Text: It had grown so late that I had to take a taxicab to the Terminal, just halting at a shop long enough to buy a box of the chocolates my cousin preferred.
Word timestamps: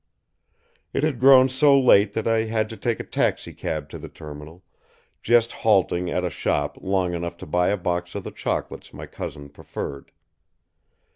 It 0.93 1.03
had 1.03 1.19
grown 1.19 1.47
so 1.47 1.79
late 1.79 2.13
that 2.13 2.27
I 2.27 2.45
had 2.45 2.71
to 2.71 2.75
take 2.75 2.99
a 2.99 3.03
taxicab 3.03 3.87
to 3.89 3.99
the 3.99 4.09
Terminal, 4.09 4.63
just 5.21 5.51
halting 5.51 6.09
at 6.09 6.25
a 6.25 6.29
shop 6.31 6.79
long 6.81 7.13
enough 7.13 7.37
to 7.37 7.45
buy 7.45 7.67
a 7.67 7.77
box 7.77 8.15
of 8.15 8.23
the 8.23 8.31
chocolates 8.31 8.93
my 8.95 9.05
cousin 9.05 9.49
preferred. 9.49 10.11